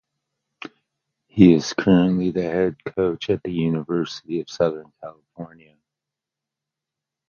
[1.27, 5.77] He is currently the head coach at the University of Southern California.